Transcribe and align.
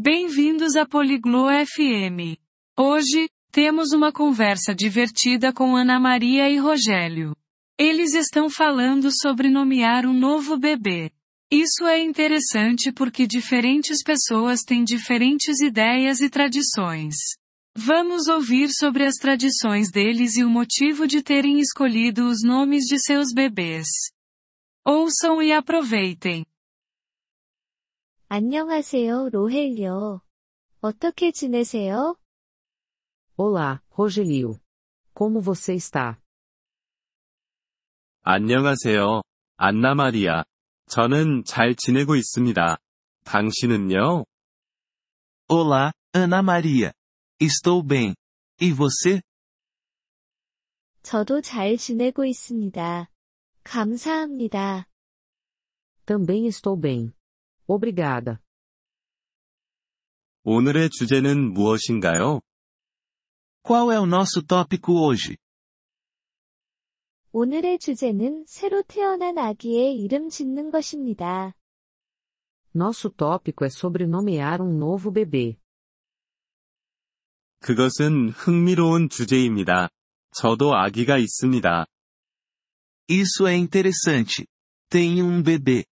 Bem-vindos 0.00 0.76
a 0.76 0.86
Poliglo 0.86 1.46
FM. 1.66 2.38
Hoje, 2.78 3.28
temos 3.50 3.90
uma 3.90 4.12
conversa 4.12 4.72
divertida 4.72 5.52
com 5.52 5.74
Ana 5.74 5.98
Maria 5.98 6.48
e 6.48 6.56
Rogério. 6.56 7.34
Eles 7.76 8.14
estão 8.14 8.48
falando 8.48 9.10
sobre 9.10 9.50
nomear 9.50 10.06
um 10.06 10.12
novo 10.12 10.56
bebê. 10.56 11.10
Isso 11.50 11.84
é 11.84 12.00
interessante 12.00 12.92
porque 12.92 13.26
diferentes 13.26 14.00
pessoas 14.04 14.60
têm 14.60 14.84
diferentes 14.84 15.60
ideias 15.60 16.20
e 16.20 16.30
tradições. 16.30 17.16
Vamos 17.76 18.28
ouvir 18.28 18.70
sobre 18.70 19.04
as 19.04 19.16
tradições 19.16 19.90
deles 19.90 20.36
e 20.36 20.44
o 20.44 20.48
motivo 20.48 21.08
de 21.08 21.24
terem 21.24 21.58
escolhido 21.58 22.28
os 22.28 22.40
nomes 22.44 22.84
de 22.84 23.00
seus 23.00 23.32
bebês. 23.34 23.88
Ouçam 24.86 25.42
e 25.42 25.50
aproveitem. 25.50 26.46
안녕하세요, 28.30 29.30
로헬요. 29.30 30.20
어떻게 30.82 31.32
지내세요? 31.32 32.14
Olá, 33.38 33.80
Rogelio. 33.96 34.58
Como 35.14 35.40
você 35.40 35.72
está? 35.74 36.20
안녕하세요, 38.24 39.22
안나 39.56 39.94
마리아. 39.94 40.44
저는 40.90 41.44
잘 41.44 41.74
지내고 41.74 42.16
있습니다. 42.16 42.76
당신은요? 43.24 44.26
Olá, 45.48 45.92
Ana 46.14 46.40
Maria. 46.40 46.92
Estou 47.40 47.82
bem. 47.82 48.14
E 48.60 48.74
você? 48.74 49.22
저도 51.02 51.40
잘 51.40 51.78
지내고 51.78 52.26
있습니다. 52.26 53.08
감사합니다. 53.64 54.86
Também 56.04 56.46
estou 56.46 56.78
bem. 56.78 57.17
Obrigada. 57.68 58.38
오늘의 60.42 60.88
주제는 60.88 61.52
무엇인가요? 61.52 62.40
Qual 63.62 63.92
é 63.92 63.98
o 64.00 64.06
nosso 64.06 64.42
tópico 64.42 65.04
hoje? 65.04 65.36
오늘의 67.32 67.78
주제는 67.78 68.46
새로 68.46 68.82
태어난 68.82 69.36
아기의 69.36 70.00
이름 70.00 70.30
짓는 70.30 70.70
것입니다. 70.70 71.52
Nosso 72.74 73.10
tópico 73.10 73.66
é 73.66 73.68
sobre 73.68 74.04
nomear 74.06 74.62
um 74.62 74.74
novo 74.76 75.12
bebê. 75.12 75.58
그것은 77.60 78.30
흥미로운 78.30 79.10
주제입니다. 79.10 79.90
저도 80.32 80.74
아기가 80.74 81.18
있습니다. 81.18 81.84
Isso 83.10 83.46
é 83.46 83.56
interessante. 83.56 84.46
Tenho 84.88 85.26
um 85.26 85.42
bebê. 85.42 85.84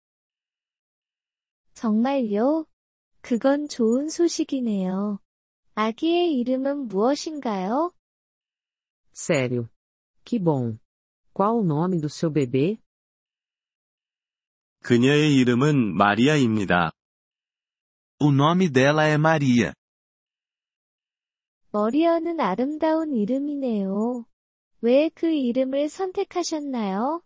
정말요? 1.77 2.65
그건 3.21 3.69
좋은 3.69 4.09
소식이네요. 4.09 5.21
아기의 5.75 6.33
이름은 6.39 6.89
무엇인가요? 6.89 7.93
Sério. 9.13 9.69
Que 10.25 10.39
bom. 10.43 10.79
Qual 11.35 11.59
o 11.59 11.63
nome 11.63 12.01
do 12.01 12.09
seu 12.09 12.33
bebê? 12.33 12.79
그녀의 14.85 15.37
이름은 15.37 15.95
마리아입니다. 15.95 16.93
O 18.21 18.33
nome 18.33 18.71
dela 18.73 19.07
é 19.07 19.15
Maria. 19.17 19.75
머리어는 21.73 22.41
아름다운 22.41 23.13
이름이네요. 23.15 24.25
왜 24.81 25.11
그 25.11 25.27
이름을 25.27 25.91
선택하셨나요? 25.91 27.21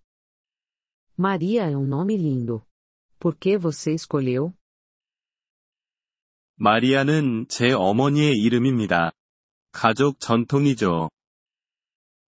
Maria 1.16 1.70
é 1.70 1.76
um 1.76 1.86
nome 1.86 2.16
lindo. 2.16 2.62
Por 3.19 3.35
que 3.35 3.57
você 3.57 3.93
escolheu? 3.93 4.53
마리아는 6.57 7.47
제 7.49 7.71
어머니의 7.73 8.33
이름입니다. 8.33 9.11
가족 9.71 10.19
전통이죠. 10.19 11.09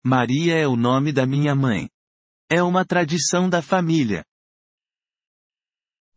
Maria 0.03 0.55
é 0.55 0.67
o 0.67 0.75
nome 0.75 1.13
da 1.13 1.25
minha 1.25 1.55
mãe. 1.55 1.89
É 2.49 2.61
uma 2.61 2.85
tradição 2.85 3.49
da 3.49 3.61
família. 3.61 4.23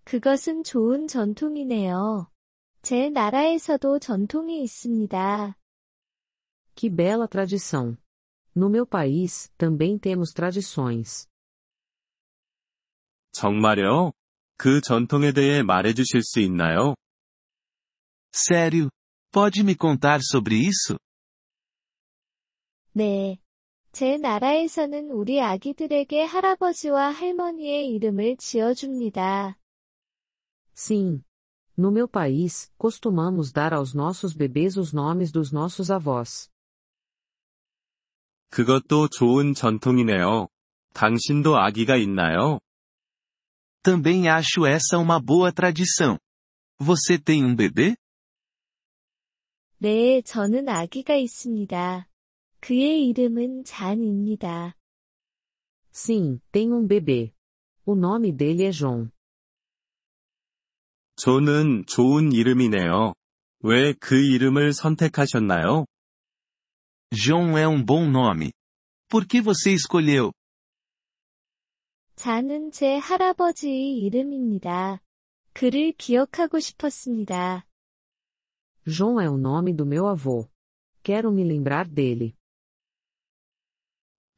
그것은 0.05 0.63
좋은 0.63 1.07
전통이네요. 1.07 2.31
제 2.81 3.11
나라에서도 3.11 3.99
전통이 3.99 4.63
있습니다. 4.63 5.55
Que 6.75 6.89
bela 6.89 7.27
tradição. 7.27 7.99
No 8.57 8.71
meu 8.71 8.87
país, 8.87 9.51
também 9.59 9.99
temos 9.99 10.33
tradições. 10.33 11.29
정말요? 13.33 14.13
그 14.58 14.82
전통에 14.82 15.32
대해 15.32 15.64
말해주실 15.64 16.22
수 16.24 16.40
있나요? 16.40 16.96
Sério? 18.32 18.90
Pode 19.32 19.62
me 19.62 19.76
contar 19.80 20.20
sobre 20.22 20.58
isso? 20.58 20.98
네. 22.94 23.38
제 23.92 24.18
나라에서는 24.18 25.12
우리 25.12 25.42
아기들에게 25.42 26.24
할아버지와 26.24 27.12
할머니의 27.12 27.90
이름을 27.90 28.38
지어줍니다. 28.38 29.58
Sim. 30.76 31.24
No 31.78 31.90
meu 31.90 32.08
país, 32.08 32.72
costumamos 32.78 33.52
dar 33.52 33.74
aos 33.74 33.96
nossos 33.96 34.36
bebês 34.36 34.78
os 34.78 34.94
nomes 34.94 35.32
dos 35.32 35.52
nossos 35.52 35.92
avós. 35.92 36.50
그것도 38.50 39.10
좋은 39.10 39.56
전통이네요. 39.56 40.48
당신도 40.94 41.58
아기가 41.58 41.96
있나요? 41.98 42.60
Também 43.83 44.29
acho 44.29 44.67
essa 44.67 44.99
uma 44.99 45.21
boa 45.21 45.53
tradição. 45.53 46.19
Você 46.79 47.19
tem 47.19 47.45
um 47.45 47.55
bebê? 47.55 47.97
네, 49.81 50.21
저는 50.23 50.69
아기가 50.69 51.15
있습니다. 51.15 52.09
그의 52.61 53.07
이름은 53.09 53.65
잔입니다. 53.65 54.75
Sim, 55.93 56.41
tenho 56.53 56.77
um 56.77 56.87
bebê. 56.87 57.33
O 57.85 57.95
nome 57.95 58.33
dele 58.33 58.65
é 58.65 58.73
João. 58.73 59.11
존은 61.17 61.87
좋은 61.87 62.33
이름이네요. 62.33 63.15
왜 63.65 63.93
그 63.95 64.15
이름을 64.17 64.73
선택하셨나요? 64.73 65.87
João 67.13 67.57
é 67.57 67.67
um 67.67 67.85
bom 67.85 68.09
nome. 68.09 68.53
Por 69.09 69.27
que 69.27 69.41
você 69.41 69.73
escolheu? 69.73 70.33
잔은 72.24 72.72
제 72.72 72.96
할아버지의 72.96 73.98
이름입니다. 73.98 75.02
그를 75.52 75.92
기억하고 75.92 76.62
싶었습니다. 76.62 77.68
João 78.88 79.22
é 79.22 79.28
o 79.30 79.38
nome 79.38 79.76
do 79.76 79.86
meu 79.86 80.08
avô. 80.08 80.48
Quero 81.04 81.34
me 81.34 81.44
lembrar 81.44 81.86
dele. 81.94 82.34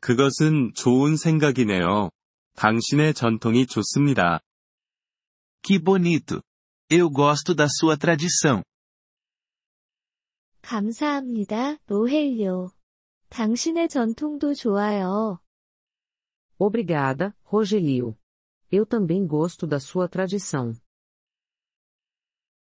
그것은 0.02 0.74
좋은 0.74 1.16
생각이네요. 1.16 2.10
당신의 2.56 3.14
전통이 3.14 3.68
좋습니다. 3.68 4.40
Que 5.62 5.78
bonito. 5.78 6.42
Eu 6.90 7.12
gosto 7.12 7.54
da 7.54 7.68
sua 7.68 7.98
tradição. 7.98 8.64
감사합니다, 10.64 11.78
로헬요. 11.86 12.72
당신의 13.30 13.90
전통도 13.90 14.56
좋아요. 14.56 15.40
Obrigada, 16.59 17.35
Rogelio. 17.43 18.17
Eu 18.71 18.87
também 18.87 19.27
gosto 19.27 19.67
da 19.67 19.81
sua 19.81 20.09
tradição. 20.09 20.75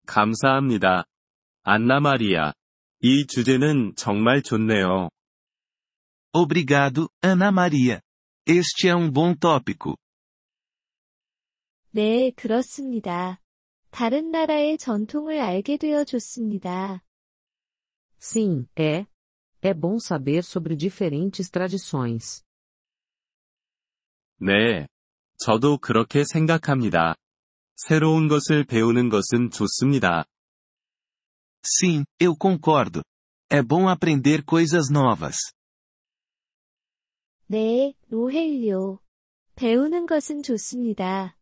감사합니다. 0.06 1.04
안나 1.62 2.00
마리아. 2.00 2.54
이 3.00 3.26
주제는 3.26 3.94
정말 3.96 4.42
좋네요. 4.42 5.10
Obrigado, 6.32 7.10
Ana 7.22 7.50
Maria. 7.52 8.00
Este 8.46 8.88
é 8.88 8.96
um 8.96 9.10
bom 9.10 9.34
tópico. 9.34 9.96
네, 11.90 12.30
그렇습니다. 12.30 13.38
다른 13.90 14.30
나라의 14.30 14.78
전통을 14.78 15.38
알게 15.40 15.76
되어 15.76 16.04
좋습니다. 16.04 17.02
Sim, 18.18 18.66
é. 18.76 19.06
É 19.60 19.74
bom 19.74 19.98
saber 19.98 20.42
sobre 20.42 20.74
diferentes 20.74 21.50
tradições. 21.50 22.42
네. 24.39 24.87
저도 25.39 25.77
그렇게 25.77 26.23
생각합니다. 26.23 27.15
새로운 27.75 28.27
것을 28.27 28.63
배우는 28.63 29.09
것은 29.09 29.51
좋습니다. 29.51 30.25
Sim, 31.63 32.05
eu 32.19 32.35
concordo. 32.39 33.03
É 33.49 33.61
bom 33.61 33.87
aprender 33.89 34.43
coisas 34.45 34.91
novas. 34.91 35.37
네, 37.47 37.93
로헬요. 38.09 38.99
배우는 39.55 40.05
것은 40.05 40.43
좋습니다. 40.43 41.37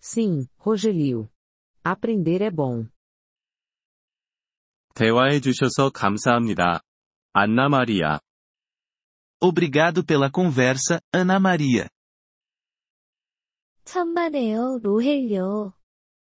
Sim, 0.00 0.46
Rogelio. 0.60 1.28
Aprender 1.84 2.44
é 2.44 2.50
bom. 2.50 2.90
대화해 4.94 5.40
주셔서 5.40 5.90
감사합니다. 5.90 6.82
안나 7.32 7.68
마리아. 7.68 8.20
Obrigado 9.44 10.04
pela 10.04 10.30
conversa, 10.30 11.00
Ana 11.12 11.40
Maria. 11.40 11.88
천만에요, 13.84 14.78
로헬리오. 14.80 15.74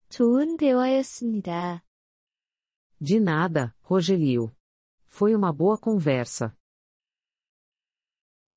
좋은 0.09 0.57
대화였습니다. 0.57 1.83
De 2.99 3.17
nada, 3.17 3.75
Rogelio. 3.87 4.51
Foi 5.07 5.35
uma 5.35 5.53
boa 5.53 5.77
conversa. 5.79 6.55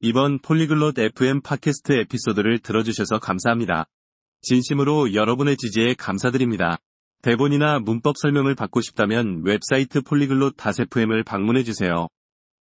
이번 0.00 0.38
Polyglot 0.38 0.98
FM 0.98 1.42
팟캐스트 1.42 1.92
에피소드를 1.92 2.60
들어주셔서 2.60 3.18
감사합니다. 3.18 3.84
진심으로 4.40 5.12
여러분의 5.12 5.58
지지에 5.58 5.92
감사드립니다. 5.92 6.78
대본이나 7.20 7.80
문법 7.80 8.16
설명을 8.16 8.54
받고 8.54 8.80
싶다면 8.80 9.42
웹사이트 9.44 10.00
Polyglot 10.00 10.56
FM을 10.58 11.22
방문해주세요. 11.22 12.08